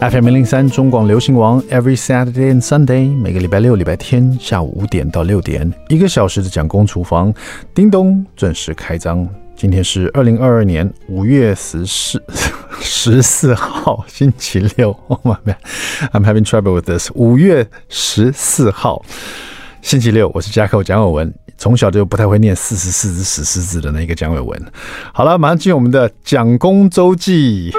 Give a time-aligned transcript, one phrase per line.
[0.00, 7.32] FM 零零三中广流行王，Every Saturday and Sunday，每个礼拜六、礼拜天下午五点到六点，一个小时的蒋公厨房，
[7.74, 9.26] 叮咚准时开张。
[9.56, 12.22] 今天是二零二二年五月十四
[12.82, 14.90] 十四号，星期六。
[15.06, 17.10] Oh my God，I'm having trouble with this。
[17.14, 19.02] 五月十四号，
[19.80, 24.62] 星期六，我是 jack 蒋伟文，从小就不太会念四十四只死狮子的那个蒋伟文。
[25.14, 27.72] 好了，马上进入我们的蒋公周记。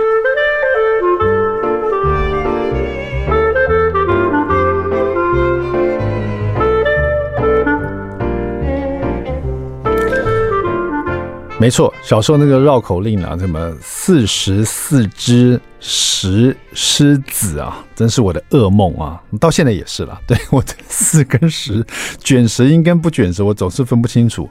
[11.66, 19.20] 没错，小时候那个绕口令啊，什么四十四只石狮子啊，真是我的噩梦啊！
[19.40, 20.22] 到现在也是了。
[20.28, 21.84] 对，我的四跟十，
[22.20, 24.48] 卷舌音跟不卷舌，我总是分不清楚。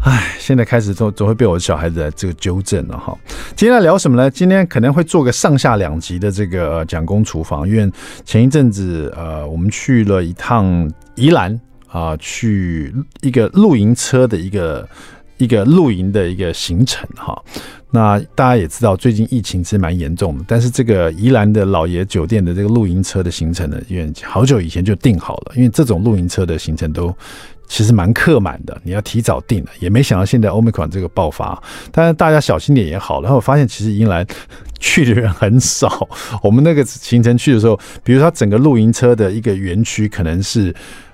[0.00, 3.16] 唉，现在开始总总会被我的小孩子来这个纠正了哈。
[3.54, 4.28] 今天来聊什么呢？
[4.28, 7.88] 今天可能会做个上下两集的这个蒋公厨房，因为
[8.24, 14.88] 前一阵子呃，我们去了一趟宜兰啊，去一个露营车的一个。
[15.38, 17.36] 一个露营的一个行程哈，
[17.90, 20.44] 那大家也知道，最近疫情其实蛮严重的。
[20.46, 27.12] 但是这个宜兰的老爷酒店的这个露营车的行程呢，因为好久以前就订好了，因为这种露营车的行程都
[27.66, 29.70] 其实蛮客满的，你要提早订了。
[29.80, 31.60] 也没想到现在欧美款这个爆发，
[31.90, 33.20] 当然大家小心点也好。
[33.20, 34.24] 然后我发现其实宜兰
[34.78, 36.08] 去的人很少。
[36.42, 40.72] 我们那个行程去的时候，比如说整个露营车的一个园区可能是。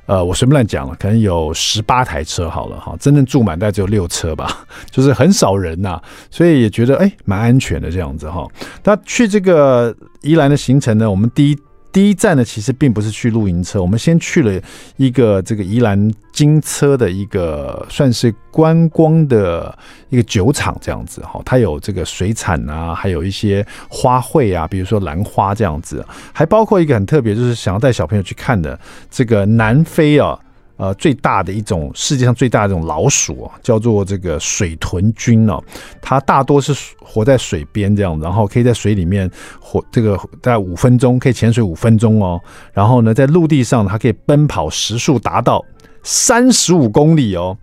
[0.09, 8.48] 呃，我随便乱讲了，可能有十八台车好了哈，真正住满大概只有六车吧， 就是很少人呐、所以也觉得诶蛮安全的这样子哈。
[8.83, 11.59] 那去这个宜兰的行程呢，我们第一。
[11.91, 14.61] 第一站呢，其实并不是去露营车，我们先去了
[14.97, 19.77] 一个这个宜兰金车的一个算是观光的
[20.11, 28.78] 一个酒厂这样子哈，它有这个水产啊，还有一些花卉啊，比如说兰花这样子，还包括一个很特别，就是想要带小朋友去看的
[29.11, 30.39] 这个南非啊。
[30.78, 35.61] 呃，最大的一种世界上最大的一种老鼠啊，叫做这个水豚菌哦。
[36.00, 39.28] 它大多是活在水边这样，然后可以在水里面
[39.61, 42.40] 活这个大概五分钟，可以潜水五分钟哦。
[42.72, 45.61] 然后呢，在陆地上它可以奔跑时速达到
[46.05, 47.58] 三十五公里哦。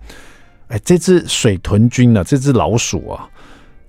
[0.67, 3.29] 哎，这只水豚菌呢，这只老鼠啊，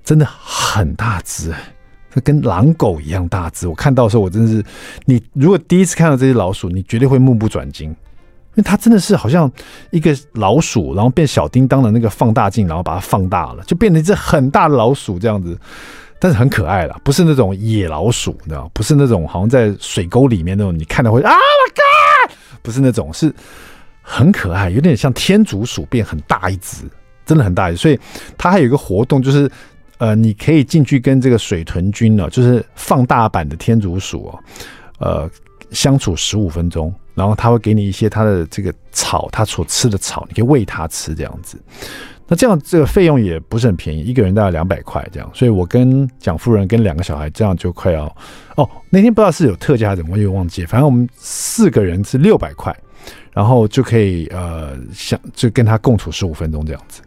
[0.05, 1.53] 真的很大只，
[2.23, 3.67] 跟狼狗一样大只。
[3.67, 4.65] 我看到的时候，我真是，
[5.05, 7.93] 你如果第一次看到这些老鼠，你绝对会目不转睛。
[8.57, 9.51] 因为它真的是好像
[9.91, 15.57] 一个老鼠，然后变小叮当的那个放大镜，然后把它放大了，就变成一只很大的老鼠这样子，
[16.19, 23.31] 但是很可爱了，不是那种野老鼠，你知道，不是那种好像在水沟里面那种，你看到会啊我靠，不是那种，是
[24.01, 26.85] 很可爱，有点像天竺鼠变很大一只，
[27.27, 27.79] 真的很大一只。
[27.83, 28.01] 所以
[28.39, 29.51] 它还有一个活动，就是
[29.99, 34.39] 呃，你可以进去跟这个水豚君呢，就是放大版的天竺鼠哦，
[34.99, 35.31] 呃，
[35.73, 36.91] 相处十五分钟。
[37.17, 41.59] 然后他会给你一些他的这个草，他所吃的草，你可以喂他吃这样子。
[42.29, 45.31] 那这样这个费用也不是很便宜，一个人大概两百块这样。
[45.33, 48.05] 所以我跟蒋夫人跟两个小孩这样就快要
[48.57, 50.67] 哦，那天不知道是有特价还是怎么，我又忘记。
[50.67, 52.77] 反正我们四个人是六百块，
[53.33, 57.01] 然后就可以呃，想就跟他共处十五分钟这样子。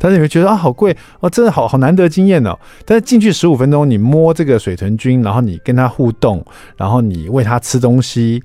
[0.00, 2.58] 但是你会觉得啊，好贵哦，真的好好难得经验哦。
[2.84, 6.44] 但是进去十五分钟，你摸这个水豚菌，然后你跟他互动，
[6.76, 8.42] 然后你喂他吃东西。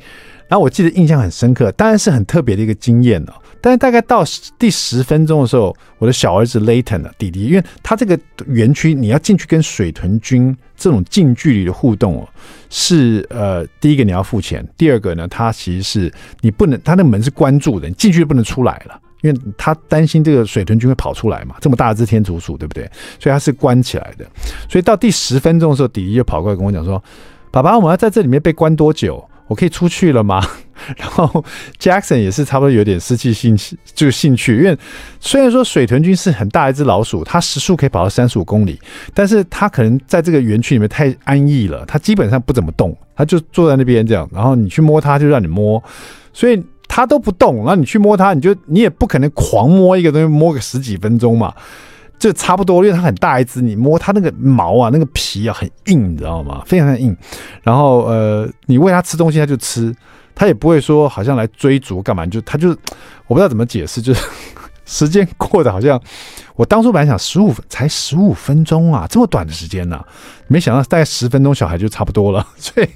[0.47, 3.35] 然后我记得印象很深刻，当然是很特别的一个经验了。
[3.59, 4.23] 但是大概到
[4.57, 12.29] 第十分钟的时候，我的小儿子 Layton 啊弟弟，因为他这个园区你要进去跟水豚君这种近距离的互动哦，
[12.69, 22.89] 是呃第一个你要付钱，第二个呢，他其实是你不能，他那门是关住的，你进去就不能出来了，因为他担心这个水豚君会跑出来嘛，这么大只天竺鼠，对不对？
[23.19, 24.25] 所以他是关起来的。
[24.69, 27.03] 所以到第十分钟的时候，弟弟就跑过来跟我讲说
[27.51, 30.45] ：“爸爸，我们要在这里面被关多久？”我可以出去了吗？
[30.95, 31.43] 然后
[31.79, 34.77] Jackson 也是差不多有点失去兴趣，就兴趣，因为
[35.19, 38.79] 虽然说水豚君是很大一只老鼠，它时速可以跑到三十五公里，
[39.13, 45.83] 但是它可能在这个园区里面太安逸了，它基本上不怎么动，它就坐在那边这样，然后你去摸它就让你摸，
[46.31, 51.53] 所以它都不动，然后你去摸它，你就你也不可能狂摸一个东西摸个十几分钟嘛。
[52.19, 56.63] 就差不多，因为它很大一只，你摸它那个毛啊，那个皮啊很硬，你知道吗？
[56.65, 57.15] 非常的硬。
[57.61, 59.95] 然后呃，你喂它吃东西，它就吃，
[60.33, 62.69] 它也不会说好像来追逐干嘛，就它就
[63.27, 64.27] 我不知道怎么解释，就是
[64.85, 66.01] 时间过得好像
[66.55, 70.03] 我当初本来想十五分才十五分钟啊，这么短的时间呢、
[70.47, 72.87] 没想到大概十分钟小孩就差不多了，所以。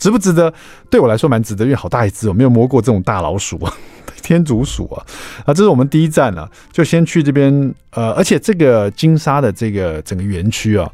[0.00, 0.52] 值不值得？
[0.90, 3.72] 对我来说蛮值得，因为好大一只，我没有摸过这种大老鼠啊，
[4.22, 5.06] 天竺鼠啊。
[5.44, 7.72] 啊，这是我们第一站啊，就先去这边。
[7.90, 10.90] 呃，而且这个金沙的这个整个园区啊，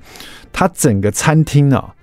[0.52, 1.94] 它整个餐厅、啊，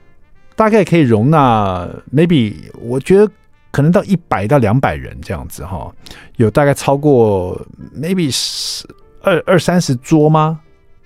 [0.55, 3.27] 大概可以容纳 maybe 我觉得
[3.71, 5.91] 可能到一百到两百人这样子哈，
[6.37, 7.59] 有大概超过
[7.99, 8.87] maybe 十
[9.23, 10.59] 二二三十桌吗？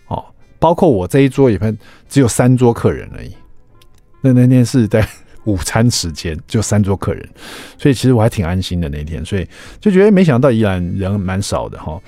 [0.07, 0.23] 哦，
[0.59, 1.77] 包括我这一桌也分
[2.09, 3.33] 只有三桌客人而已。
[4.19, 5.07] 那那天是在
[5.47, 7.27] 午餐时间，就三桌客人，
[7.79, 9.47] 所以其实我还挺安心的那天，所以
[9.81, 11.99] 就觉得没想到宜兰人蛮少的哈。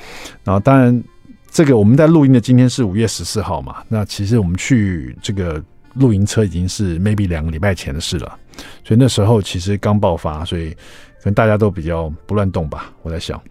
[0.43, 1.03] 然后当然。
[1.51, 5.59] 这个我们在录音的今天是五月十四号嘛，那其实我们去这个
[5.95, 8.37] 露营车已经是 maybe 两个礼拜前的事了，
[8.85, 13.41] 所以那时候其实刚爆发，所以可能大家都比较不乱动吧，我在想。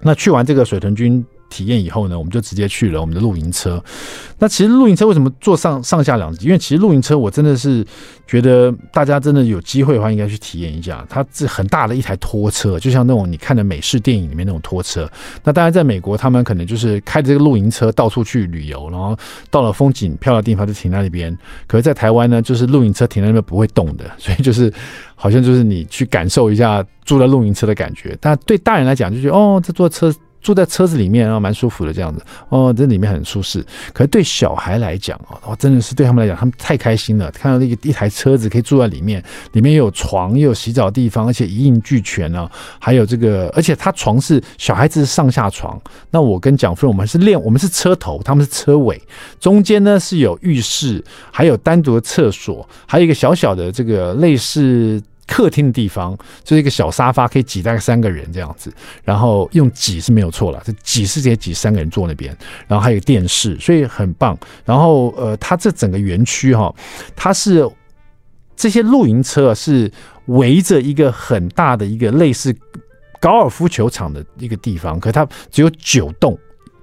[0.00, 3.82] 那去完这个水豚军体验以后呢，我们就直接去了我们的露营车。
[4.38, 6.46] 那其实露营车为什么坐上上下两级？
[6.46, 7.84] 因为其实露营车我真的是
[8.26, 11.04] 觉得大家真的有机会的话，应该去体验一下。
[11.08, 15.10] 它是很大的一台拖车，就像那种你看的美式电影里面那种拖车。
[15.42, 19.18] 那当然在美国，他们可能就是开着这个露营车到处去旅游，然后
[19.50, 21.36] 到了风景漂亮的地方就停在那边。
[21.66, 24.72] 可是，在台湾呢，就是露营车停在那边不会动的，所以就是
[25.16, 28.16] 好像就是你去感受一下住在露营车的感觉。
[28.20, 30.14] 但对大人来讲，就觉得哦，这坐车。
[30.40, 33.64] 住在车子里面，然后蛮舒服的这样子哦，这里面很舒适。
[33.92, 37.30] 可是对小孩来讲哦，哇，真的是对他们来讲，他们太开心了。
[37.32, 42.48] 看到那个一台车子可以住在里面，里面又有床，又有洗澡的地方，而且一应俱全呢。
[42.78, 45.80] 还有这个，而且他床是小孩子上下床。
[46.10, 49.00] 那我跟蒋夫人，我们是练，我们是车头，他们是车尾，
[49.40, 55.02] 中间呢是有浴室，还有单独的厕所，还有一个小小的这个类似。
[55.28, 58.72] 客厅的地方就是一个小沙发，可以挤大概三个人这样子，
[59.04, 62.36] 然后用挤是没有错了，这挤是直接挤三个人坐那边，
[62.66, 64.36] 然后还有电视，所以很棒。
[64.64, 66.74] 然后呃，它这整个园区哈，
[67.14, 67.68] 它是
[68.56, 69.92] 这些露营车是
[70.26, 72.56] 围着一个很大的一个类似
[73.20, 76.36] 高尔夫球场的一个地方，可它只有九栋。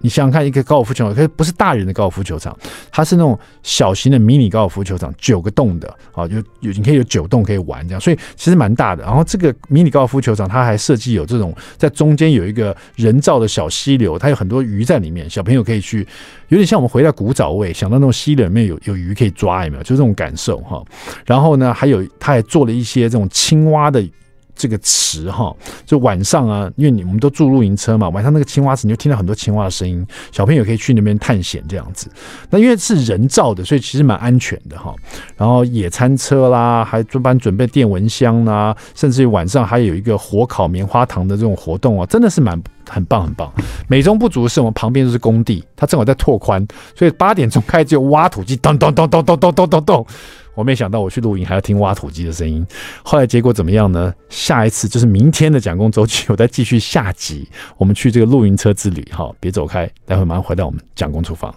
[0.05, 2.55] 你想想看，一个高尔夫球场，可是不是大人的高尔夫球场，
[2.91, 9.01] 它是那种小型的迷你高尔夫球场，九个洞的啊，有有你可以有九洞可以玩这样，所以其实蛮大的。
[9.01, 16.07] 然后这个迷你高尔夫球场，它还设计有这种在中间有一个人造的小溪流，它有很多鱼在里面，小朋友可以去，
[16.49, 19.83] 有点像我们回到古早味，想到那种溪里面有有鱼可以抓，有没有？
[19.83, 20.83] 就这种感受哈。
[21.25, 24.07] 然后呢，还有它还做了一些这种青蛙的。
[24.55, 25.53] 这个池哈，
[25.85, 30.05] 就晚上啊，因为你们都住露营车嘛，晚上那个青蛙池，你就听到很多青蛙的声音。
[30.31, 32.09] 小朋友可以去那边探险这样子。
[32.49, 34.95] 那因为是人造的，所以其实蛮安全的哈。
[35.37, 43.51] 然后野餐车啦，还专门准备电蚊香啦，甚至于晚上还有一个火烤棉花糖的这种活动啊，真的是蛮很棒很棒。
[43.87, 46.65] 美中不足的是，我们旁边就是工地，它正好在拓宽，
[46.95, 50.07] 所以八点钟开始就挖土机，咚咚咚咚咚咚咚咚咚。
[50.55, 52.65] 我没想到我去露营还要听挖土机的声音，
[53.03, 54.13] 后来结果怎么样呢？
[54.29, 57.47] 下一次就是明天的蒋公周记， 我再继续下集，
[57.77, 59.05] 我们去这个露营车之旅。
[59.11, 61.53] 好，别走开，待会马上回到我们蒋公厨房。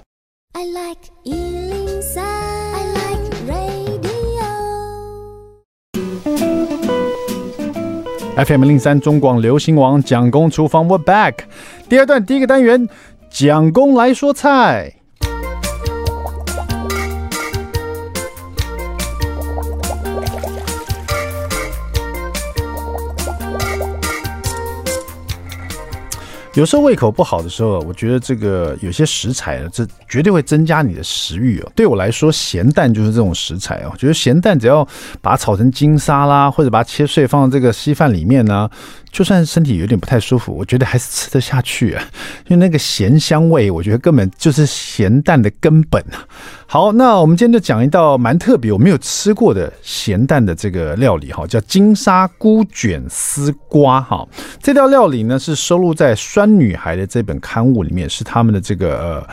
[0.52, 3.78] I like 103, I like radio.
[8.44, 11.34] FM 零三中广流行王蒋公厨房，We're back。
[11.88, 12.88] 第二段第一个单元，
[13.30, 14.97] 蒋公来说菜。
[26.58, 31.72] 有时候胃口不好的时候，我觉得这个有些食材，这绝对会增加你的食欲哦。
[31.76, 33.90] 对我来说，咸蛋就是这种食材哦。
[33.92, 34.84] 我觉得咸蛋只要
[35.22, 38.68] 把它炒成金沙啦，或者把它切碎放到这个稀饭里面呢。
[39.10, 42.04] 就算身体有点不太舒服，我觉得还是吃得下去啊，
[42.46, 46.02] 因为那个咸香味，我觉得根本就是咸蛋的根本。
[46.66, 54.26] 好，那我们今天就讲一道蛮特别，我没有吃过的咸蛋的这个料理哈，叫金沙菇卷丝瓜哈。
[54.62, 59.26] 这道料理呢是收录在《酸女孩》的这本刊物里面，是他们的这个呃。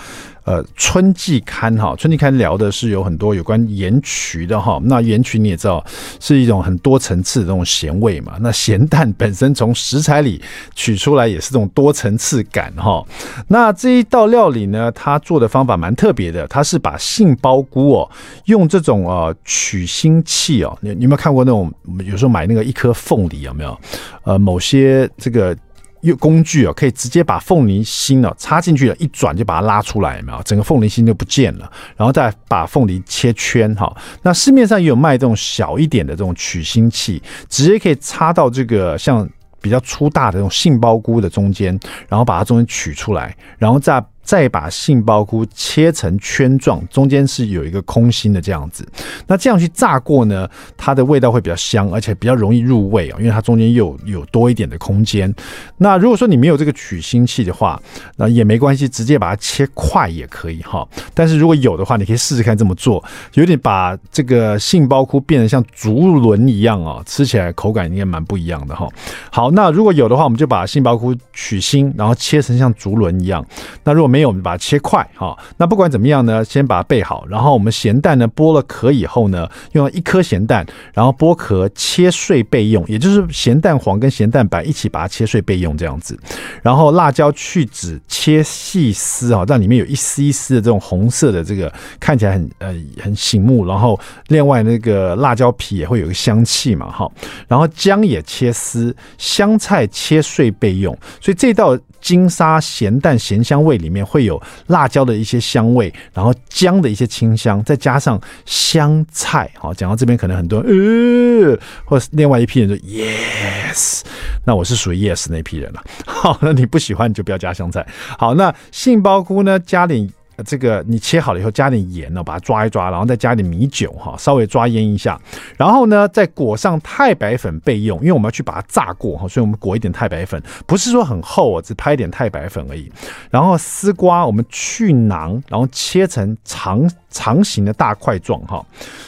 [0.46, 4.80] 呃，春季刊哈，春季刊聊的是有很多有关盐曲的哈。
[4.84, 5.84] 那盐曲你也知道
[6.20, 8.34] 是一种很多层次的这种咸味嘛。
[8.40, 10.40] 那咸蛋本身从食材里
[10.75, 13.04] 取出来也是这种多层次感哈。
[13.48, 18.12] 那这一道料理呢，它做的方法蛮特别的，它是把杏鲍菇哦，
[18.46, 21.74] 用这种呃取腥器哦，你你有没有看过那种
[22.06, 23.75] 有时候买那个一颗凤梨有没有？
[24.24, 25.58] 呃，某些这个。
[26.05, 30.41] 用工具啊，可以直接把凤梨心呢插进去了，一转就把它拉出来，有没有？
[30.43, 33.93] 整个凤梨心就不见了，然后再把凤梨切圈哈。
[34.21, 39.27] 那市面上也有卖这种小一点的这种取心器，直接可以插到这个像
[39.62, 48.86] 比较粗大的这种杏鲍菇的中间，然后把它中间取出来，然后再再把杏鲍菇切成圈状，中间是有一个空心的这样子。
[49.27, 55.34] 那这样去炸过呢，它的味道会比较香，而且比较容易入味啊，因为它中间又有多一点的空间。
[55.77, 57.79] 那如果说你没有这个取芯器的话，
[58.17, 60.88] 那也没关系，直接把它切块也可以哈。
[61.13, 63.03] 但是如果有的话，你可以试试看这么做，
[63.36, 68.88] 有点把这个杏鲍菇变得像竹轮一样啊，吃起来口感应该蛮不一样的哈。
[69.32, 73.46] 好，那如果有的话，我们就把杏鲍菇取芯，然后切成像竹轮一样。
[73.84, 75.38] 那如果没有，我们把它切块哈。
[75.57, 77.25] 那不管怎么样呢，先把它备好。
[77.27, 86.17] 然后我们咸蛋呢，剥了壳以后呢，用一颗咸蛋，然后剥壳切碎备用，也就是咸蛋黄跟咸蛋白一起把它切碎备用这样子。
[86.62, 91.69] 然后辣椒去籽切细丝啊，让里面有一丝一丝的这种红色的这个
[92.00, 93.65] 看起来很呃很醒目。
[93.65, 97.12] 然后另外那个辣椒皮也会有个香气嘛哈。
[97.50, 100.98] 然后姜也切丝，香菜切碎备用。
[101.19, 109.50] 所以这道金沙咸蛋咸香味里面会有辣椒的一些香味，然后姜的一些清香，再加上香菜。
[109.57, 114.01] 好，讲到这边可能很多人呃，或是另外一批人说 yes，
[114.45, 115.83] 那我是属于 yes 那批人了。
[116.05, 117.85] 好，那你不喜欢你就不要加香菜。
[118.17, 120.09] 好，那杏鲍菇呢，加点。
[120.44, 125.20] 这个你切好了以后，加点盐呢，把它抓一抓，然后再加点米酒哈，稍微抓腌一下，
[125.58, 132.92] 然后呢，再裹上太白粉备用，因为我们要去把它炸过哈，所以我们裹一点太白粉，不是说很厚哦，只拍一点太白粉而已。
[133.30, 138.63] 然后丝瓜我们去囊，然后切成长长形的大块状哈，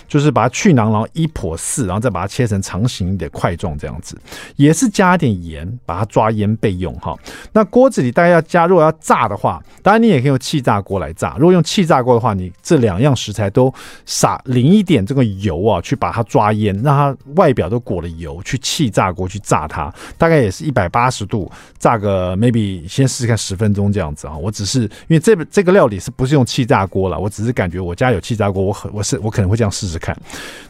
[0.07, 4.17] 就是把它去囊，然后一剖四，然后再把它切成长形的块状这样子，
[4.55, 7.13] 也是加点盐，把它抓腌备用哈。
[7.51, 11.35] 那锅子里大家要加，如果要炸的话，当然你也可以用气炸锅来炸。
[11.37, 13.71] 如果用气炸锅的话，你这两样食材都
[14.05, 24.37] 撒淋一点这个油啊，去把它抓腌，让它外表都裹了油，去气炸锅去炸它，大概也是一百八十度炸个 maybe 先试试看十分钟这样子啊。
[24.37, 27.19] 我只是因为这这个料理是不是用气炸锅了？
[27.19, 30.15] 我只是感觉我家有气炸锅，我很我是我可能会这样试试看。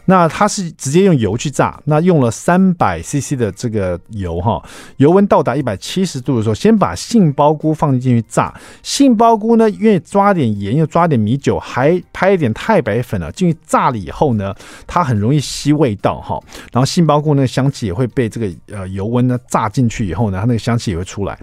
[0.06, 4.62] 那它是直接用油去炸，那用了三百 CC 的这个油哈，
[4.96, 8.54] 油温到达一百七十度的时候，先把杏鲍菇放进去炸。
[8.82, 14.54] 杏鲍菇呢，因为抓点盐，又抓点米酒，还拍一点太白粉啊，进去炸了以后呢，
[14.86, 16.40] 它很容易吸味道哈。
[16.72, 21.38] 然后杏鲍菇那个香气也会被这个呃油温呢炸进去以后呢，它那个香气也会出来。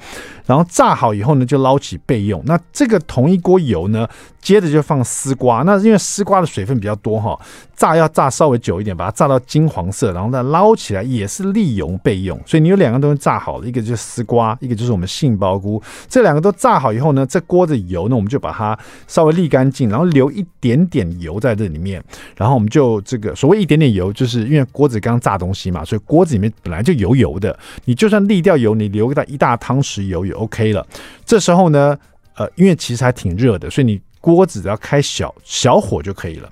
[0.47, 2.41] 然后炸好以后呢，就捞起备用。
[2.45, 4.07] 那这个同一锅油呢，
[4.39, 5.63] 接着就放丝瓜。
[5.63, 7.38] 那是因为丝瓜的水分比较多哈，
[7.75, 12.39] 炸要炸稍微久一点，把它炸到金黄色，然后再捞起来也是利用备用。
[12.46, 15.82] 所以你有两个东西炸好了，一个就是丝瓜，一个就是我们杏鲍菇。
[16.08, 18.77] 这两个都炸好以后呢，这锅子油呢，我们就把它
[19.08, 22.03] 稍微沥干净，然后留一点点油在这里面。
[22.38, 27.58] 然后我们就这个所谓一点点油，就是因为锅子刚炸东西嘛，所以锅子里面本来就油油的。
[27.86, 30.36] 你就算沥掉油，你留个一大汤匙油也。
[30.36, 30.86] OK 了，
[31.25, 31.98] 这时候呢，
[32.36, 33.98] 呃，因为其实还挺热的，所以你
[34.34, 36.50] 锅子只要开小小火就可以了，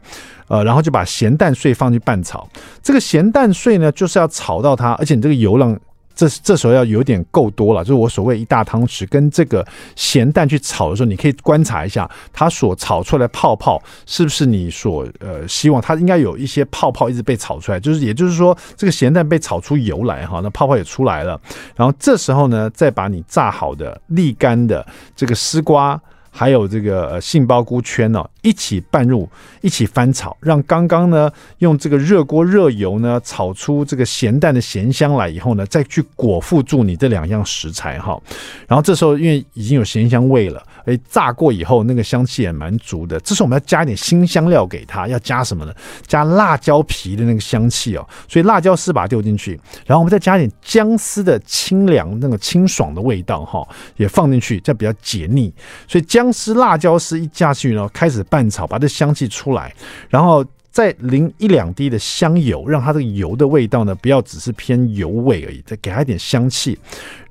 [0.48, 2.48] 呃，然后就把咸蛋碎放进去拌炒。
[2.84, 5.80] 这个咸蛋碎呢，就是要炒到它，而且你这个油浪。
[6.16, 9.66] 这这时候要有点够多了，就是我所谓一大汤匙跟这个
[9.96, 21.42] 咸蛋去炒的时候，你可以观察一下它所炒出来泡泡是不是你所呃希望它应该有一些泡泡一直被炒出来，就是也就是说这个咸蛋被炒出油来哈，那泡泡也出来了，
[21.76, 26.00] 然后这时候呢，再把你炸好的沥干的这个丝瓜。
[26.36, 29.30] 还有这个呃杏鲍菇圈呢，一起拌入，
[29.62, 38.20] 一起翻炒，让刚刚呢用这个热锅热油呢炒出这个咸蛋的咸香来以后呢，再去裹附住你这两样食材哈。
[38.68, 43.18] 然后这时候因为已经有咸香味了，哎，炸过以后那个香气也蛮足的。
[43.22, 45.74] 这时候我们要加一点新香料给它，要加什么呢？
[46.06, 48.06] 加辣椒皮的那个香气哦。
[48.28, 55.54] 所以辣椒丝把它丢进去，然后我们再加一点姜丝的清凉那个清爽的味道哈，也放进去，这样比较解腻。
[55.88, 56.34] 所以姜。
[56.34, 59.72] 丝、辣椒丝一加进去呢，开始拌炒，把这香气出来，
[60.10, 60.44] 然后
[60.74, 66.78] 再淋一两滴的香油，让它这个油的味道呢，不要只是偏油味而已，再给它一点香气。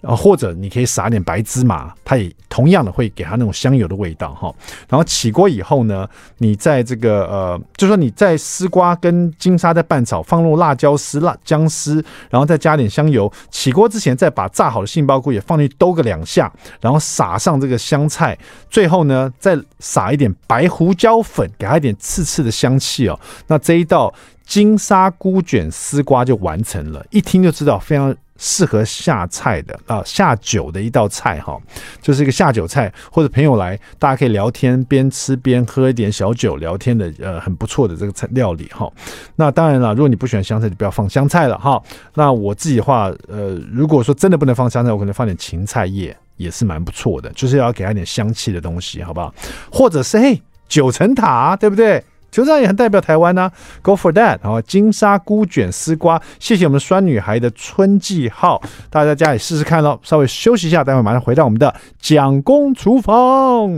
[0.02, 4.52] 啊，或者你可以撒点白芝麻，它也同样的会给它那种香油的味道哈。
[4.88, 6.08] 然后起锅以后呢，
[6.38, 13.32] 你在这个呃，就说你在丝瓜跟金沙在拌炒，放入辣椒丝、辣姜丝，然后再加点香油。
[13.52, 18.36] 起锅之前再把炸好的杏鲍菇也放进去兜个两下，然后撒上这个香菜，
[18.68, 23.16] 最后呢再撒一点白胡椒粉，给它一点刺刺的香气哦。
[23.46, 24.12] 那这一道
[24.46, 28.14] 金沙菇卷丝瓜就完成了，一听就知道非常。
[28.38, 31.56] 适合下菜的啊，下酒的一道菜哈，
[32.00, 38.90] 就是一个下酒菜，或者朋友来，大家可以聊天，边吃边喝一点小酒聊天的，呃，很不错的这个菜料理哈。
[39.36, 41.80] 那当然了，如果你不喜欢香菜，就不要放香菜了哈。
[42.14, 49.32] 那我自己的话，呃，如果说真的不能放香菜，我可能放点芹菜叶，也是蛮不错的，就是要给它点香气的东西，好不好？
[49.70, 52.02] 或者是嘿，九层塔，对不对？
[52.32, 54.38] 球场也很代表台湾呢、，Go for that！
[54.42, 58.58] 好，金沙菇卷丝瓜，谢谢我们酸女孩的春季号，
[58.88, 60.00] 大家在家里试试看喽。
[60.02, 63.70] 稍微休息一下，待会马上回到我们的蒋公厨房。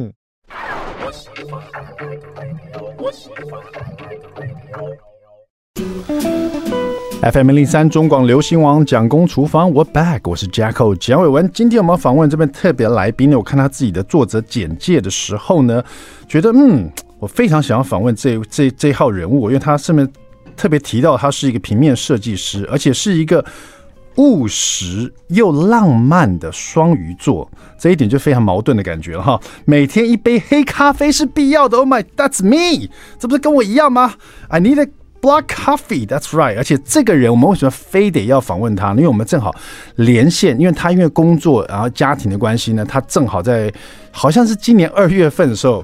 [7.32, 11.50] FM 零三中广流行王蒋公厨房，We're back，我是 Jacko 蒋伟文。
[11.52, 15.82] 今天我们访问这边特别来宾呢，我看他自己的作者简介的时候呢，
[16.28, 16.88] 觉得嗯。
[17.24, 20.06] 我非常想要访问这这这一号人物，因为他上面
[20.54, 23.42] 特别提到他是一个平面设计师，而且是一个
[24.16, 29.40] 务实又浪漫的双鱼座，这一点就非常矛盾的感觉了哈。
[29.64, 34.12] 每天一杯黑咖啡是必要的，Oh my, that's me，这不是跟我一样吗
[34.48, 34.86] ？I need a
[35.22, 36.58] black coffee, that's right。
[36.58, 38.90] 而且这个人我们为什么非得要访问他？
[38.90, 39.50] 因为我们正好
[39.96, 43.72] 连线，因为他因为工作然后家庭的关系呢，他正好在
[44.10, 45.82] 好像是今年二月份的时候。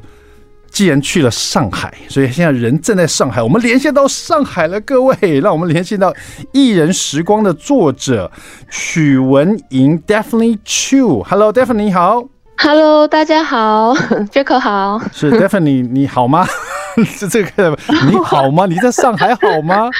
[0.71, 3.43] 既然去了上海，所以现在人正在上海。
[3.43, 6.13] 我们连线到上海了，各位，让我们连线到
[6.53, 8.31] 《艺人时光》的作者
[8.71, 11.23] 曲文莹，Daphne Chiu。
[11.25, 12.25] Hello，Daphne，你好。
[12.57, 13.95] Hello，大家好
[14.31, 15.01] ，Jack 好。
[15.13, 16.47] 是 Definitely 你好吗？
[17.05, 18.67] 是这个，你好吗？
[18.67, 19.91] 你在上海好吗？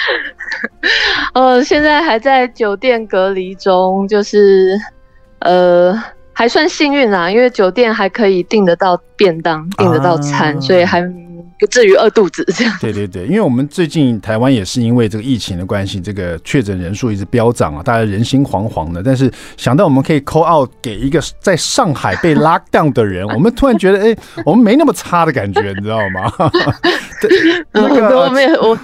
[1.35, 4.79] 呃，现在还在酒店隔离中，就是
[5.41, 6.01] 呃。
[6.41, 11.03] 还算幸运啦，因为酒店还可以订得到便当，订得到餐，啊、所以还
[11.61, 12.75] 不至于饿肚子这样。
[12.81, 19.03] 对对对，因为我们最近台湾也是因为这个疫情的关系，这个确诊人数一直飙涨啊，大家人心惶惶的。
[19.03, 26.33] 但是想到我们可以 call out 给一个在上海被 lock down 的人，我们突然觉得，哎、欸，我们没那么差的感觉，你知道吗？
[27.21, 27.31] 对，
[27.73, 28.79] 那个我没有我。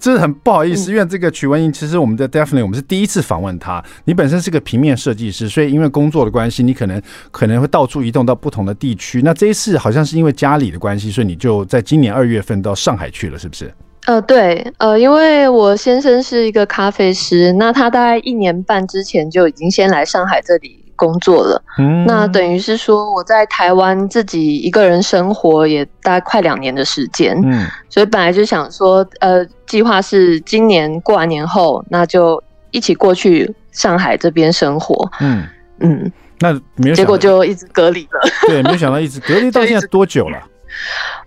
[0.00, 3.84] 这是很不好意思，因为这个曲文英，其实我们在 Definitely 我们是第一次访问他。
[4.04, 9.20] 你本身是个平面设计师，所以因为工作的关系，你可能可能会到处移动到不同的地区。
[9.22, 13.70] 那这一次好像是因为家里的关系，所以你就在今年二月份到上海去了，是不是？
[14.06, 20.78] 呃，对，呃，因为我先生是一个咖啡师，那他大概一年半之前就已经先来上海这里。
[20.94, 35.44] 工作了，嗯，那等于是说我在台湾自己一个人生活也大概快两年的时间，嗯，所以本来就想说，呃，计划是今年过完年后，那就一起过去上海这边生活，嗯。
[35.80, 40.38] 嗯，那没有，结果就一直隔离了，对，没有想到一直隔离到 现在多久了？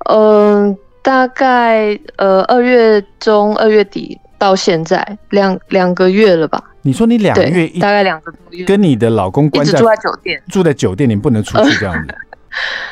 [0.10, 6.64] 嗯、呃，大概呃二月中二月底到现在两两个月了吧。
[6.82, 12.16] 你说你两个月一，大概两个多月，跟你的老公关在住在酒店，住在酒店，你不能出去这样子。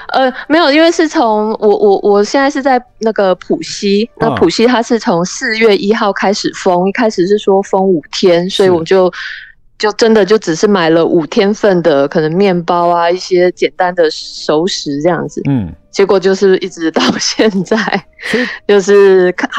[0.07, 9.09] 呃，呃，没有，因为是从我我我现在是在那个浦西，那浦西它是从四月一号开始封，一开始是说封五天，所以我就
[9.83, 15.41] 就真的就只是买了五天份的可能面包啊，一些简单的熟食这样子。
[15.43, 17.75] 嗯，结果就是一直到 现在，
[18.65, 19.49] 就是看。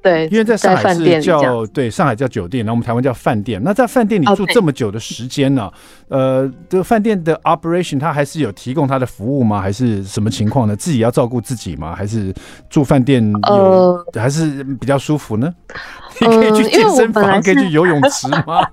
[0.00, 3.60] 对，因为在上海是叫对上海叫酒店，然后我们台湾叫饭店。
[3.64, 5.72] 那在饭店里住这么久的时间呢、啊？
[6.08, 9.60] 呃，这个饭店的 operation 它还是有提供它的服务吗？
[9.60, 10.74] 还是什么情况呢？
[10.74, 11.94] 自己要照顾自己吗？
[11.94, 12.32] 还是
[12.68, 15.52] 住饭店有、呃、还是比较舒服呢？
[16.20, 18.66] 你可以去健身房，可以去游泳池吗？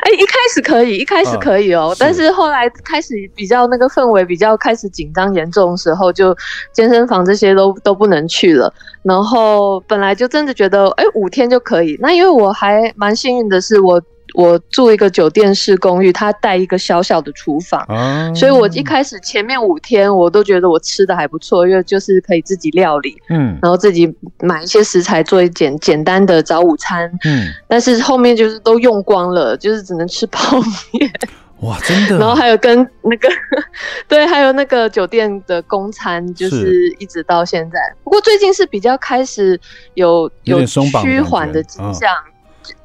[0.00, 6.36] 哎、欸，一开始可以，一开始可以哦、喔，但是后来开始比较那个氛围比较开始紧张严重的时候，就
[6.72, 8.72] 健身房这些都都不能去了。
[9.02, 11.96] 然后本来就真的觉得，哎、欸，五天就可以。
[12.00, 14.02] 那因为我还蛮幸运的是我。
[14.34, 30.58] 我住一个酒店式公寓，它带一个小小的厨房，啊，所以我一开始前面五天我都觉得我吃的还不错，因为就是可以自己料理，嗯，然后自己买一些食材做一简简单的早午餐，嗯，但是后面就是都用光了，就是只能吃泡
[30.92, 31.12] 面，
[31.60, 33.28] 哇，真的，然后还有跟那个
[34.08, 39.60] 对，还有那个酒店的公餐，就是一直到现在，不过最近是比较开始
[39.94, 42.10] 有有趋缓的迹象。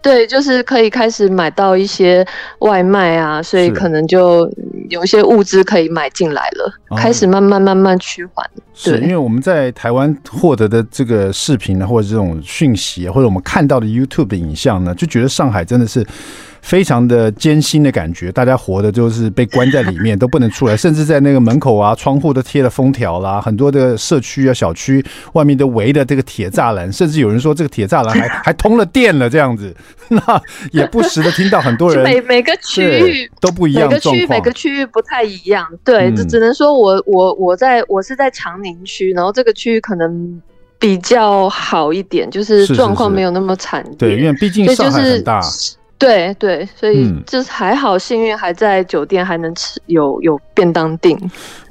[0.02, 2.26] 对，就是可以开始买到一些
[2.60, 4.50] 外卖啊，所以可能就
[4.90, 8.50] 有一些物资可以买进来了，开始慢慢慢慢趋缓。
[8.74, 16.06] 是因为我们在台湾获得的这个视频呢，或者这种讯息，或者我们看到的 YouTube 的影像呢，就觉得上海真的是。
[16.68, 25.02] 非常的艰辛的感觉，大家活的就是被关在里面，都不能出来，甚至在那个门口啊、窗户都贴了封条啦，很多的社区啊、小区
[25.32, 29.74] 外面都围的这个铁栅栏，甚至有人说这个铁栅栏还 还通了电了这样子，
[30.10, 30.20] 那
[30.74, 40.42] 也不时的听到很多人 每每个区域都不一样，每个区域每个区域不太一样，对，就、嗯、只能说我我我在我是在长宁区，然后这个区域可能。
[40.80, 43.84] 比较好一点，就是状况没有那么惨。
[43.98, 45.42] 对，因为毕竟上海很大。
[45.98, 51.18] 对对，所以就是还好，幸运还在酒店还能吃，有有便当订。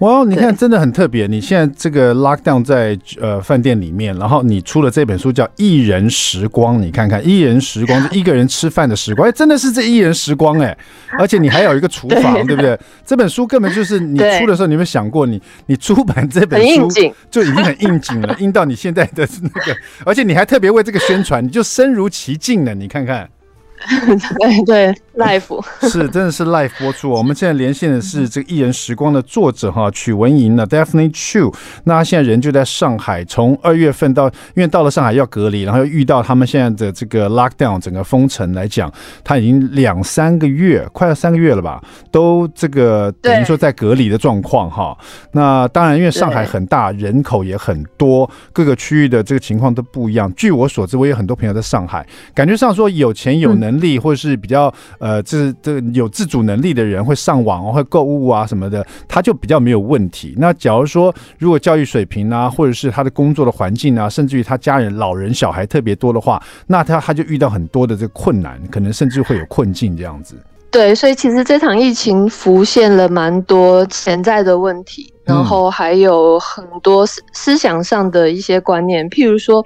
[0.00, 1.28] 哇，你看真的很特别。
[1.28, 10.76] 你现在这个 lockdown 在呃饭店里面，然后你出了这本书叫《一人时光》，你看看一人时光是一个人吃饭的时光，哎，真的是这一人时光哎，
[11.18, 12.76] 而且你还有一个厨 房，对不对？
[13.04, 16.88] 这本书根本就是你出的时候，你有没有想过你你出版这本书
[17.30, 23.28] 就已经很应景了，应到你现在的那个，而且你还特别为这个宣传，你就身如其境了，你看看。
[24.40, 27.10] 对对，Life 是真的是 Life 播出。
[27.10, 31.54] 我们现在连线的是这个《艺人时光》的作者哈，曲文莹呢，Daphne Chu。
[31.84, 38.90] 那他现在人就在上海，从二月份到，因为到了上海要隔离，然后又遇到他们现在的这个 lockdown，整个封城来讲，
[39.22, 41.78] 他已经两三个月，快要三个月了吧，
[42.10, 44.96] 都这个等于说在隔离的状况哈。
[45.32, 50.32] 那当然，因为上海很大，人口也很多，各个区域的这个情况都不一样。
[50.34, 53.65] 据我所知，我有很多朋友在上海，感觉上说有钱有能。
[53.66, 60.34] 能力或者是比较呃，这这有自主能力的人会上网会购物啊什么的，他就比较没有问题。
[60.38, 70.36] 那假如说如果教育水平啊，或者是他的工作的环境啊，甚至于他家人老人小孩特别多的话，那他他就遇到很多的这个困难，可能甚至会有困境这样子。
[70.70, 79.64] 对，所以其实这场疫情浮现了蛮多潜在的问题，然后还有很多思思想上的一些观念，譬如说。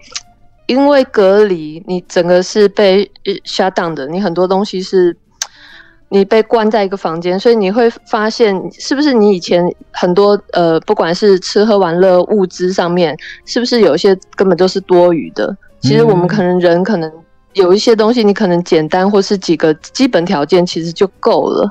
[0.67, 3.11] 因为隔离，你整个是被
[3.45, 5.17] shut down 的，你很多东西是
[6.09, 15.57] 你被关在一个房间，所以你会发现，是不是你以前很多呃，不管是吃喝玩乐物资上面，是不是有些根本都是多余的？
[15.81, 17.13] 其实我们可能人可能
[17.55, 21.69] 有一些东西，你可能简单或是几个基本条件，其实就够了。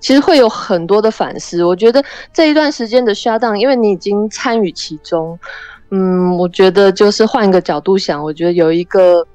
[0.00, 1.64] 其实会有很多的反思。
[1.64, 5.38] 我觉得这一段时间的 shut down，因为你已经参与其中。
[5.90, 9.26] 嗯，我觉得就是换一个角度想，我觉得有一个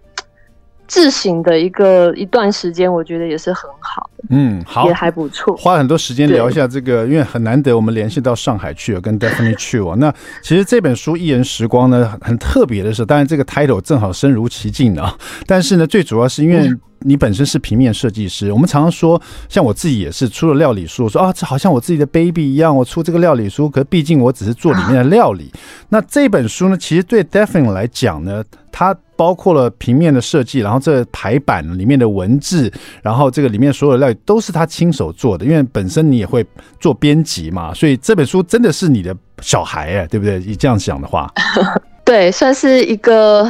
[0.94, 4.26] 自省的一个一段时间，我觉得也是很好的。
[4.30, 5.58] 嗯，好，也还不错。
[5.58, 9.96] 花很多时间聊一下这个，因为很难得我们联系到上海去，跟 Daphne 去哦。
[9.98, 15.18] 那其实这本书《一人时光》呢，很特别的是，当然这个 title 正好身如其境啊。
[15.48, 16.72] 但是呢，最主要是因为。
[17.06, 25.52] 你本身是平面设计师，我们常常说，像我自己也是出了料理书，说啊，这好像我自己的 baby 一样，我出这个料理书，可毕竟我只是做里面的料理。
[25.90, 32.72] 那这本书呢，其实对 Daphne 来讲呢，它包括了平面的设计，然后这排版里面的文字，
[33.02, 36.46] 然后这个里面所有的料都是他亲手做的，因为本身你也会
[36.80, 40.40] 做编辑嘛，所以这本书真的是你的小孩哎，对不对？
[40.40, 41.32] 你这样想的话，
[42.04, 43.48] 对，算是一个。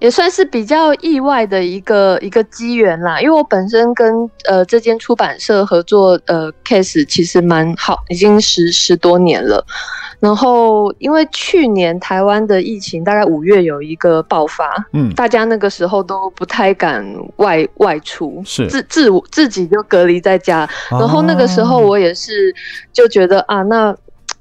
[0.00, 9.64] 也算是比较意外的一个一个机缘啦，因为我本身跟呃这间出版社合作呃 case 其实蛮好，已经十十多年了。
[10.20, 17.04] 然后因为去年台湾的疫情大概五月有一个爆发，嗯，大家那个时候都不太敢
[17.36, 20.68] 外外出，是自自我自己就隔离在家。
[20.90, 22.54] 然后那个时候我也是
[22.92, 23.94] 就觉得啊，那。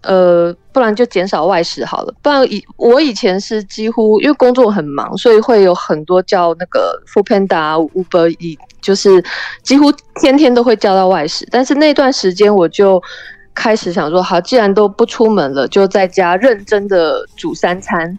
[0.03, 2.13] 呃，不然就减少外食好了。
[2.21, 9.23] 不然以我以前是几乎因为工作很忙，所以会有很多叫那个 Foodpanda、Uber 以就是
[9.63, 11.47] 几乎天天都会叫到外食。
[11.49, 13.01] 但是那段时间我就
[13.53, 18.17] 开始想说，好，既然都不出门了，就在家认真的煮三餐。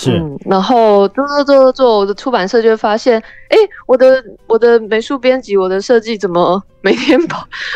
[0.00, 7.18] 是，嗯，然后做做做做做，我的出版社就会发现，哎，我的我的美术编辑，我的设计怎么每天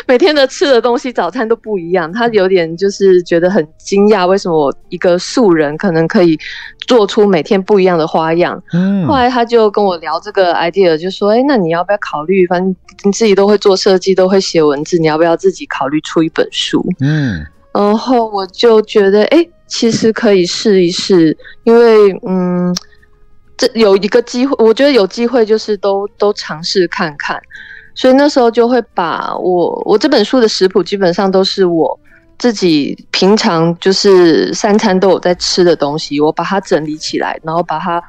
[0.07, 2.09] 每天的吃的东西早餐都不一样？
[2.13, 6.39] 他有点就是觉得很惊讶，为什么我一个素人可能可以
[6.87, 8.63] 做出每天不一样的花样？
[8.71, 12.47] 嗯，后来他就跟我聊这个 idea，就说，哎，那你要不要考虑？
[12.47, 16.81] 反正你自己都会做设计，都会写文字，你要不要自己考虑出一本书？
[17.01, 19.45] 嗯，然后我就觉得，哎。
[19.73, 22.71] 其实可以试一试，因为嗯，
[23.57, 27.41] 这有一个机会，我觉得有机会就是都都尝试看看，
[27.95, 31.99] 所以那时候就会把我我这本书的食谱基本上都是我
[32.37, 37.99] 自己平常就是三餐都有在吃的东西，我把它整理起来，然后把它。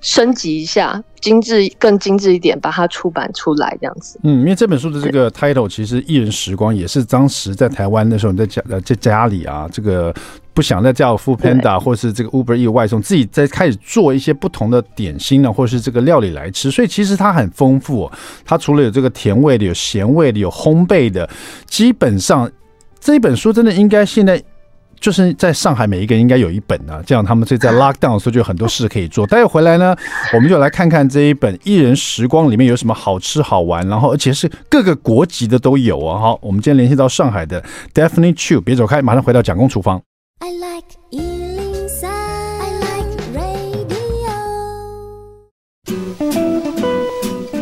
[0.00, 4.16] 升级一下，精致更精致一点，把它出版出来这样子。
[4.22, 10.14] 嗯，因为这本书的这个 title 其实《一人时光》也是当时在台湾的时候你在家呃在家里啊，这个
[10.58, 16.68] 不想再叫 Foodpanda 或是这个 Uber Eats 外送，自己再开始做一些不同的点心呢，或是这个料理来吃。
[16.68, 18.12] 所以其实它很丰富哦，
[18.44, 21.30] 它除了有这个甜味的，有咸味的，有烘焙的，
[21.66, 22.50] 基本上
[22.98, 24.42] 这一本书真的应该现在。
[25.00, 29.24] 就是在上海，每一个人应该有一本啊，这样他们所以在 lockdown 的时候就有很多事可以做。
[29.24, 29.94] 待会回来呢，
[30.34, 36.18] 我们就来看看这一本《一人时光》里面有什么好吃好玩，然后而且是各个国籍的都有啊。
[36.18, 37.62] 好，我们今天联系到上海的
[37.94, 40.02] Daphne Chiu，别走开，马上回到蒋公厨房。
[40.40, 40.84] I like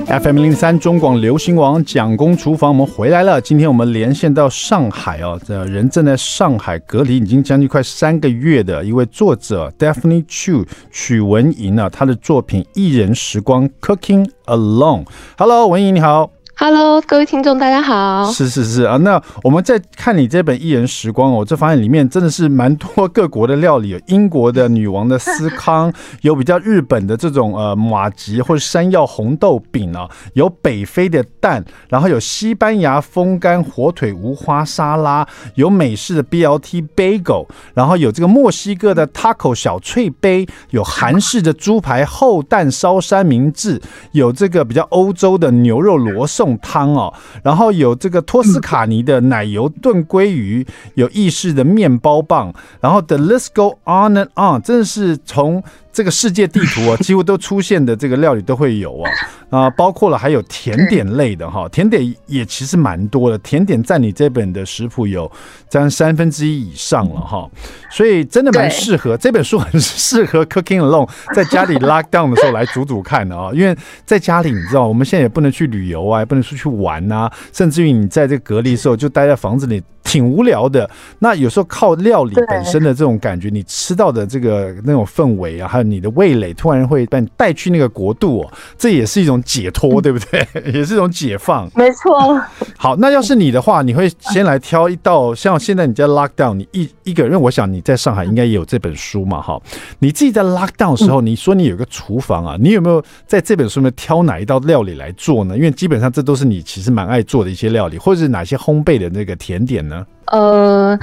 [0.09, 3.41] FM 零三中广流行网蒋公厨房，我们回来了。
[3.41, 15.05] 今天我们连线到上海哦，这人正在上海隔离已经将近快三个月的一位作者 Daphne Chu 曲文莹啊，他的作品《一人时光 Cooking Alone》。
[15.39, 16.36] Hello，文莹你好。
[16.59, 18.33] Hello，各位听众，大家好。
[18.33, 25.93] 是是是啊，那我们在看你这本《一人时光》哦，我这发现里面真的是蛮多各国的料理，有英国的女王的司康，
[26.23, 43.79] 有比较日本的这种呃马吉或者山药红豆饼啊，有北非的蛋，然后有西班牙风干火腿无花沙拉，有美式的 BLT bagel，然后有这个墨西哥的 taco 小脆杯，有韩式的猪排厚蛋烧三明治，
[44.13, 46.46] 有这个比较欧洲的牛肉罗宋。
[46.59, 47.11] 汤哦，
[47.43, 55.65] 然后有这个托斯卡尼的奶油炖鲑鱼，有意式的面包棒，然后 The list go on and on，真的是从。
[55.97, 59.11] 这个世界地图啊，几乎都出现的这个料理都会有啊
[59.51, 65.31] 啊，包括了还有甜点类的哈，甜点也其实蛮多的，甜点占你这本的食谱有
[65.69, 67.49] 占三分之一以上了哈，
[67.91, 79.83] 所以真的蛮适合这本书，很适合 cooking alone，在家里 lock down 的时候来煮煮看的啊，因为在家里你知道，我们现在也不能去旅游啊，也不能出去玩啊，甚至于你在这个隔离的时候就待在房子里。
[80.07, 80.89] 挺无聊的，
[81.19, 90.47] 那有时候靠料理本身的这种感觉，你吃到的这个那种氛围啊，还有你的味蕾，突然会把你带去那个国度哦，这也是一种解脱，对不对？
[90.73, 91.69] 也是一种解放。
[91.75, 92.41] 没错。
[92.79, 99.61] 好，那要是你的话，你会先来挑一道，像现在你在 lockdown，你一一个人，因为我想你在上海应该也有这本书嘛，哈，
[99.99, 105.57] 你自己在 lockdown 的时候，你说你有个厨房啊，你有没有在这本书里面挑哪一道料理来做呢？
[105.57, 109.96] 因为基本上这都是你其实蛮爱做的一些料理，或者是哪些烘焙的那个甜点呢？
[110.27, 110.99] 呃，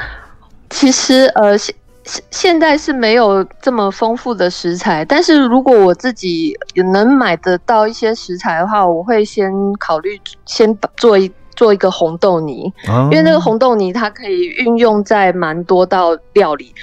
[0.70, 6.54] 其实呃现现现在是没有这么丰富的食材，但是如果我自己
[6.92, 16.76] 能买得到一些食材的话，我会先考虑先做一做一个红豆泥，因为那个红豆泥它可以运用在蛮多道料理，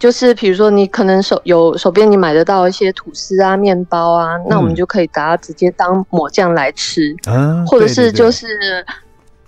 [0.00, 7.14] 就是比如说你可能手有手边你买得到一些吐司啊、面包啊，那我们就可以把它直接当抹酱来吃，
[7.68, 8.84] 或者是就是。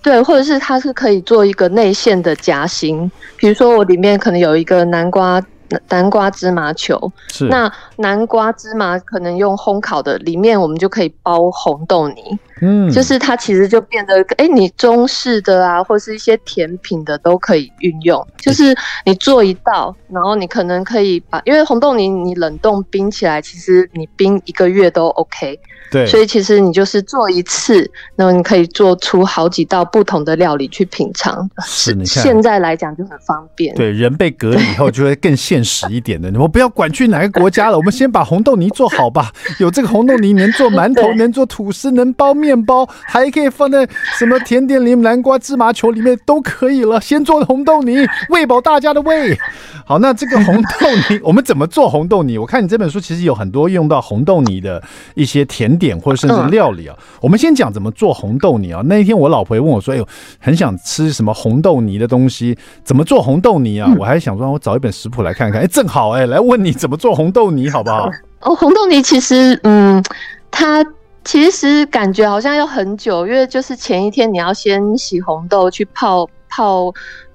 [0.03, 5.43] 对，或者是它是可以做一个内馅的夹心，比如说我里面可能有一个南瓜
[5.89, 7.45] 南瓜芝麻球，是。
[7.47, 25.59] 那南瓜芝麻可能用烘烤的，里面我们就可以包红豆泥，嗯，就是它其实就变得，哎，你中式的啊，或是一些甜品的都可以运用，就是你做一道，然后你可能可以把，因为红豆泥你冷冻冰起来，其实你冰一个月都 OK。
[25.91, 31.49] 对，所以其实你就是做一次，那么你可以做出好几道不同的料理去品尝。
[31.65, 33.75] 是，你看现在来讲就很方便。
[33.75, 36.31] 对，人被隔离以后就会更现实一点的。
[36.39, 39.33] 我不要管去哪个国家了，我们先把红豆泥做好吧。
[39.59, 47.01] 有这个红豆泥，能做馒头， 能做吐司，能包面包，还可以放在什么甜点里、南瓜芝麻球里面都可以了。
[47.01, 49.37] 先做红豆泥，喂饱大家的胃。
[49.87, 50.69] 好，那这个红豆
[51.09, 52.37] 泥，我们怎么做红豆泥？
[52.37, 54.83] 我看你这本书其实有很多用到红豆泥的
[55.15, 56.95] 一些甜点或者甚至料理啊。
[57.23, 58.83] 我们先讲怎么做红豆泥啊。
[58.85, 60.07] 那一天我老婆也问我说：“哎呦，
[60.39, 62.57] 很想吃什么红豆泥的东西？
[62.85, 65.63] 怎么做红豆泥啊？”我还想说，我找一本食谱来看看。
[65.63, 68.11] 哎，正好哎，来问你怎么做红豆泥好不好？
[68.43, 70.05] 哦，红豆泥其实，嗯，
[70.51, 70.85] 它
[71.29, 76.91] 其实感觉好像要很久，因为就是前一天你要先洗红豆去泡泡。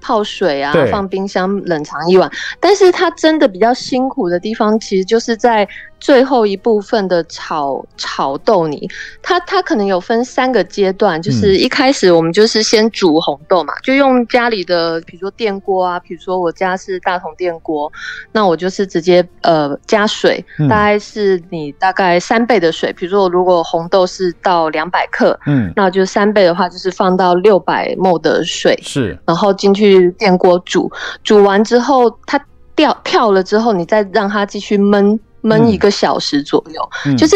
[0.06, 2.30] 泡水啊，放冰箱冷藏一晚。
[2.60, 5.66] 但是它真的比较辛苦的地方，其实就是在
[6.04, 8.90] 最后一部分的炒炒豆泥。
[9.22, 17.90] 它它可能有分三个阶段，就是一开始我们就是先煮红豆嘛，就用家里的，比如说电锅啊，比如说我家是大桶电锅，
[18.34, 22.92] 那我就是直接呃加水，大概是你大概三倍的水。
[22.92, 29.94] 比如说如果红豆是到两百克，嗯，那就三倍的话就是放到六百 ml 的水，是，然后进去。
[30.18, 30.92] 电锅煮，
[31.24, 32.44] 煮完之后它
[32.76, 37.36] 掉跳了之后，你再让它继续焖焖一个小时左右，嗯、就是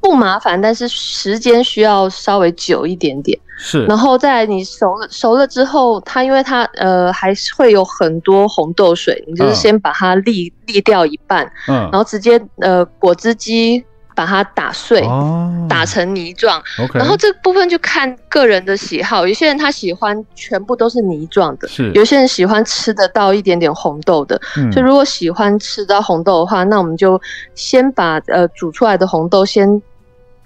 [0.00, 3.38] 不麻烦，但是时间需要稍微久一点点。
[3.58, 13.84] 是，然后在你熟了熟了之后，它因为它呃还是会有很多红豆水，你就是先把它沥沥掉一半，嗯，然后直接呃果汁机。
[14.20, 16.62] 把它打碎，哦、打成泥状。
[16.92, 24.38] 然后这部分就看个人的喜好，有些人他喜欢全部都是泥状的，是有些人喜欢吃得到一点点红豆的。
[24.58, 27.18] 嗯、所以如果喜欢吃到红豆的话，那我们就
[27.54, 29.80] 先把呃煮出来的红豆先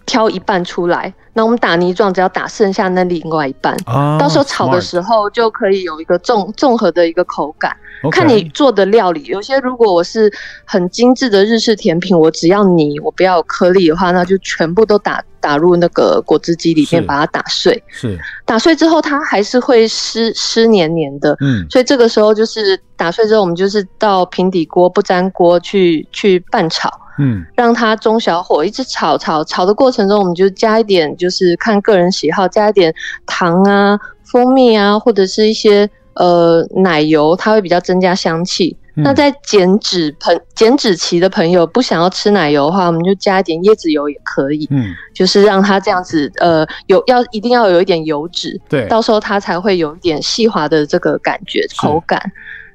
[0.06, 1.12] 挑一半出来。
[1.36, 7.76] 那我们打泥状，只要打剩下那另外一半，哦、到时候炒的时候就可以有一个综综合的一个口感。
[8.12, 10.30] 看你做的料理，有些如果我是
[10.64, 17.82] 很精致的日式甜品，我只要泥，我不要有颗粒的话，那就全部都打打入那个果汁机里面，把它打碎。
[17.88, 21.36] 是打碎之后，它还是会湿湿黏黏的。
[21.40, 26.88] 嗯，所以这个时候就是打碎之后，我们就是到平底锅不粘锅去去拌炒。
[27.18, 38.76] 嗯，让它中小火一直炒炒炒的过程中，我们就加一点，就是看个人喜好，加一点糖啊、蜂蜜啊，或者是一些呃奶油，它会比较增加香气。
[38.96, 44.66] 嗯、那在减脂朋减脂期的朋友不想要吃奶油的话，我们就加一点椰子油也可以。
[44.70, 52.20] 嗯，就是让它这样子呃有要一定要有一点油脂，对，到时候它才会有一点细滑的这个感觉口感，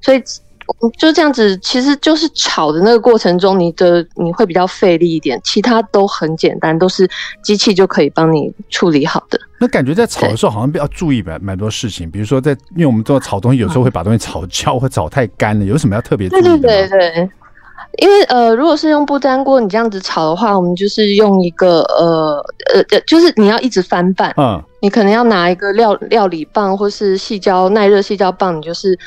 [0.01, 0.21] 所以。
[0.97, 7.09] 就这样子，其实就是炒的那个过程中，你的你会比较费力一点，其他都很简单，都是
[7.41, 9.39] 机器就可以帮你处理好的。
[9.59, 16.49] 那感觉在炒的时候好像比较注意蛮蛮多事情，比如说在，因为我们做炒东西有时候会把东西炒焦或炒太干了，有什么要特别注意的？
[16.49, 17.29] 对对对对，
[17.97, 28.97] 因为呃，如果是用不粘锅，你这样子炒的话，我们就是用一个呃呃，就是你要一直翻拌，嗯，你可能要拿一个料料理棒或是细胶耐热细胶棒，你就是。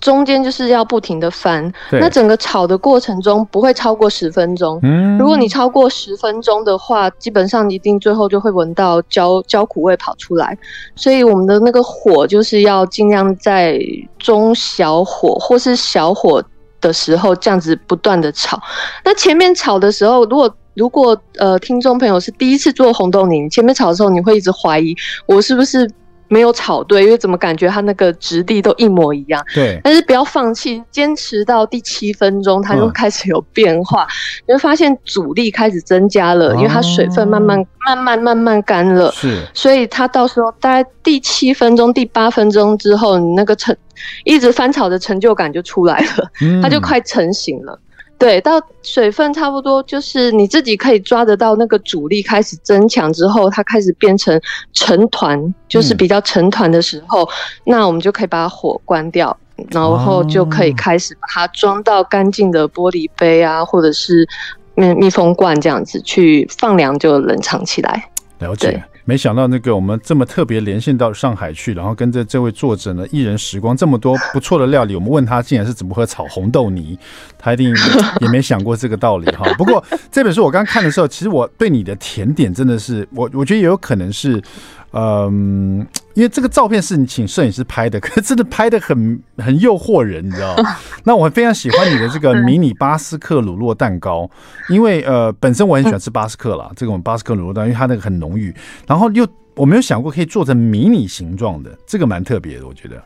[0.00, 4.78] 中间就是要不停的翻，那整个炒的过程中不会超过十分钟。
[4.82, 10.56] 嗯，如果你超过十分钟的话，基本上一定最后就会闻到焦焦苦味跑出来。
[10.94, 13.80] 所以我们的那个火就是要尽量在
[14.18, 16.44] 中小火或是小火
[16.80, 18.60] 的时候这样子不断的炒。
[19.02, 24.94] 那前面炒的时候，如果如果呃听众朋友是第一次做红豆泥，前面炒的时候你会一直怀疑
[25.26, 25.90] 我是不是。
[26.28, 29.44] 没有炒对，因为怎么感觉它那个质地都一模一样。
[29.54, 34.08] 对，但是不要放弃，坚持到第七分钟，它就开始有变化，嗯、
[34.48, 39.10] 你会发现阻力开始增加了，因为它水分慢慢、哦、慢慢慢慢干了。
[39.12, 43.76] 是，所以它到时候大概第七分钟、第八分钟之后，你那个成
[44.24, 47.78] 一直翻炒的成就感就出来了，嗯、它就快成型了。
[48.18, 54.40] 对，到水分差不多，就是你自己可以抓得到那个阻力开始增强之后，它开始变成
[54.72, 57.28] 成团，就是比较成团的时候，嗯、
[57.66, 59.36] 那我们就可以把火关掉，
[59.70, 64.26] 然后就可以开始把它装到干净的玻璃杯啊，或者是
[64.74, 68.08] 密密封罐这样子去放凉，就冷藏起来。
[68.38, 68.82] 了解。
[69.06, 76.98] 没想到那个我们这么特别连线到上海去，然后跟着这位作者呢，一人时光这么多不错的料理，我们问他竟然是怎么喝炒红豆泥，
[77.38, 77.74] 他一定
[78.20, 79.50] 也没想过这个道理哈。
[79.56, 84.42] 不过这本书我刚看的时候，其实我对你的甜点真的是我我觉得也有可能是。
[84.98, 85.86] 嗯，
[86.16, 90.56] 因为这个照片是你请摄影师拍的， 可是真的拍的很很诱惑人，你知道？
[91.04, 94.28] 那我非常喜欢你的这个 迷你巴斯克乳酪蛋糕，
[94.70, 98.54] 因为呃，本身我很喜欢吃巴斯克啦，这种巴斯克乳酪蛋，因为它那个很浓郁，
[98.86, 102.96] 然后又我没有想过可以做成迷你形状的，这个蛮特别的，我觉得。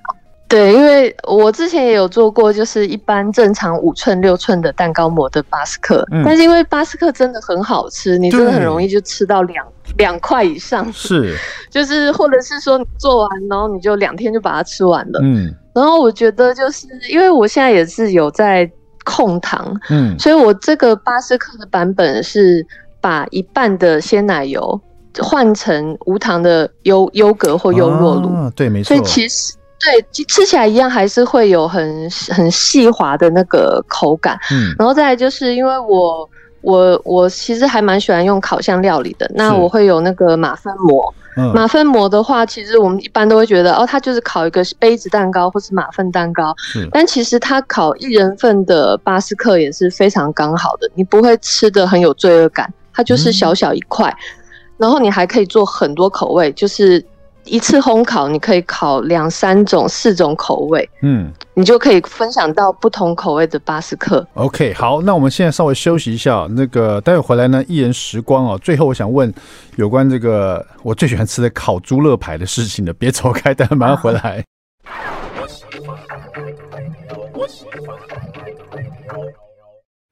[0.48, 9.64] 对，因为我之前也有做过，就是一般正常五寸六寸的蛋糕模的巴斯克，嗯、但是因为巴斯克真的很好吃，你真的很容易就吃到两
[9.98, 11.36] 两块以上， 是，
[11.70, 18.70] 就是或者是说你做完，然后你就两天就把它吃完了，嗯，然后我觉得就是因为我现在也是有在
[19.04, 22.66] 控糖，嗯，所以我这个巴斯克的版本是
[23.00, 24.80] 把一半的鲜奶油
[25.18, 29.54] 换成无糖的优优格或优酪乳，啊，对，没错，所以其实。
[29.82, 34.38] 对，吃起来一样，还是会有很很细滑的那个口感。
[34.52, 36.28] 嗯，然后再来就是因为我
[36.60, 41.14] 我我其实还蛮喜欢用烤箱料理的，那我会有那个马芬膜。
[41.36, 46.54] 嗯，马芬膜的话，其实我们一般都会觉得哦，它就是烤一个杯子蛋糕或是马芬蛋糕。
[46.90, 54.44] 但其实它烤一人份的巴斯克也是非常刚好的，你不会吃得很有罪恶感，它就是小小一块，嗯，
[54.78, 57.04] 然后你还可以做很多口味，就是。
[57.50, 64.24] 一次烘烤，你可以烤两三种、四种口味，嗯，你就可以分享到不同口味的巴斯克。
[64.34, 68.56] OK，好，那我们现在稍微休息一下，那个待会回来呢，一人时光哦。
[68.62, 69.34] 最后我想问
[69.74, 74.44] 有关这个我最喜欢吃的烤猪肋排的事情的，别走开，待会马上回来。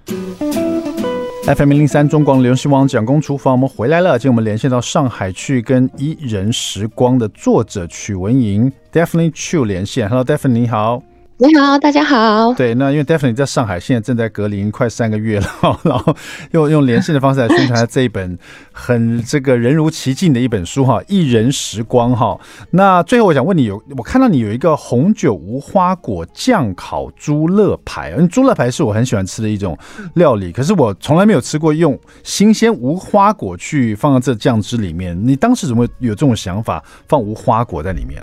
[1.57, 4.19] FM 零零三中广流行网蒋公厨房，我们回来了。
[4.19, 10.11] 今天我们连线到上海去跟一人时光的作者曲文莹，Definitely Q 连线。
[10.11, 11.03] Hello，Definitely 你好。
[11.40, 12.53] 你好，大家好。
[12.55, 15.46] 对，那因为 Daphne 在上海，现在正在隔离快三个月了，
[15.85, 16.12] 然后
[16.51, 18.37] 用用连线的方式来宣传这一本
[18.72, 22.37] 很这个人如其境的一本书哈，《一人时光》哈。
[22.72, 29.79] 那最后我想问你，有我看到你有一个红酒无花果酱烤猪肋排，因为猪肋排是我很喜欢吃的一种
[30.15, 35.17] 料理，可是我从来没有吃过用新鲜无花果去放到这酱汁里面。
[35.25, 38.21] 你当时怎么有这种想法放无花果在里面？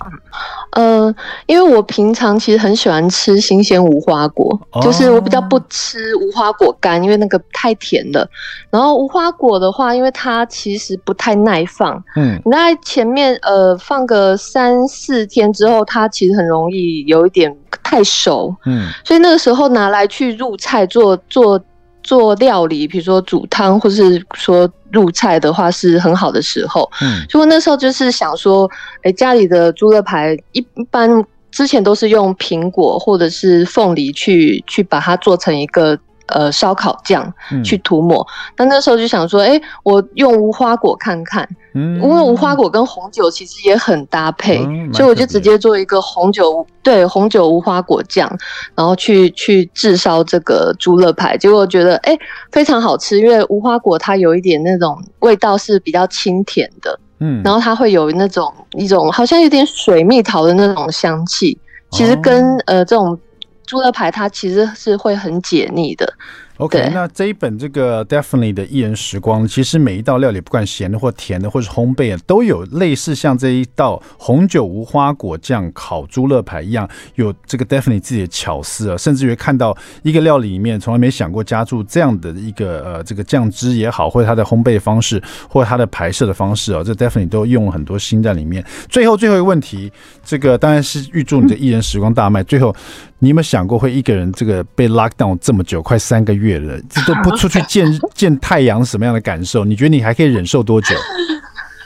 [0.72, 1.16] 呃，
[1.46, 3.05] 因为我平常其实很喜欢。
[3.10, 8.28] 吃新鲜无花果，就是我比较不吃无花果干，因为那个太甜了。
[8.70, 21.60] 然后无花果的话，因为它其实不太耐放，嗯，你在前面呃放个三四天之后，它其实很容易有一点太熟，嗯，所以那个时候拿来去入菜做做
[22.04, 28.70] 做料理，比如说煮汤或是说入菜的话，是很好的时候，嗯，所以我那时候就是想说，
[29.04, 31.26] 哎，家里的猪肋排一般。
[31.56, 37.34] 之前都是用苹果或者是凤梨去去把它做成一个呃烧烤酱
[37.64, 38.28] 去涂抹，
[38.58, 48.30] 那、嗯、那时候就想说，哎、欸，我用无花果看看，嗯，因为无花果跟红酒其实也很搭配，嗯、所以我就直接做一个红酒对红酒无花果酱，
[48.76, 52.20] 然后去去炙烧这个猪肋排，结果觉得哎、欸、
[52.52, 57.00] 非常好吃，因为无花果它有一点那种味道是比较清甜的。
[57.20, 61.58] 嗯，然后它会有那种一种好像有点水蜜桃的那种香气，
[61.92, 63.18] 其实跟呃这种
[63.66, 66.14] 猪肋排它其实是会很解腻的。
[66.58, 88.64] OK，那这一本这个 Daphne 的一人时光，其实每一道料理，不管咸的或甜的，或是烘焙的，都有类似像这一道红酒无花果酱烤猪肋排一样，有这个 Daphne 自己的巧思啊，甚至于看到一个料理里面从来没想过加注这样的一个呃这个酱汁也好，或者它的烘焙方式，或者它的排摄的方式啊，这 Daphne 都用了很多心在里面。
[88.88, 89.92] 最后最后一个问题，
[90.24, 92.42] 这个当然是预祝你的一人时光大卖。
[92.44, 92.74] 最后。
[93.20, 99.66] 你有没有想过会一个人这个被 lock down 这么久，快三个月了，这都不出去见 见太阳，什么样的感受？
[99.66, 100.96] 你觉得你还可以忍受多久？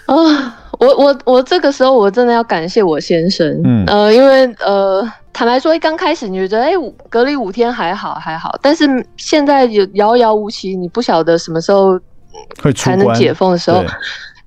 [0.05, 8.86] 啊、呃，我我我这个时候我真的要感谢我先生，嗯呃，因为呃，坦白说，一刚开始你觉得哎、欸，隔离五天还好还好，但是
[9.18, 11.99] 现在有遥遥无期，你不晓得什么时候
[12.62, 13.84] 会才能解封的时候。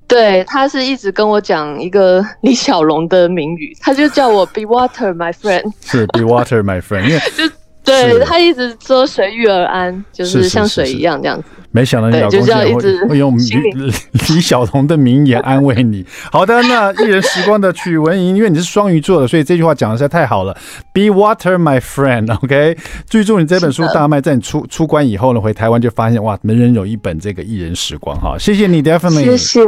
[0.05, 5.71] 对，他是一直跟我讲一个李小龙的名语，他就叫我 Be water, my friend。
[5.81, 7.49] 是 Be water, my friend，因为 就
[7.83, 11.43] 对他一直说随遇而安，就是像水一样这样子。
[11.71, 13.91] 没想到你老公竟然会会用李
[14.29, 16.05] 李小龙的名言安慰你。
[16.31, 20.55] 好的，那一人时光的曲文莹，因为你是双鱼座的，所以这句话讲的实在太好了。
[20.93, 22.31] Be water, my friend。
[22.43, 22.77] OK，
[23.13, 28.37] 预祝你这本书大卖，在你出出关以后呢，回台湾就发现哇，没人有一本这个一人时光哈。
[28.37, 29.25] 谢谢你，Definitely。
[29.25, 29.61] 谢谢。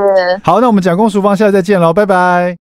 [0.43, 2.64] 好，那我们蒋公厨房下次再见喽，拜拜。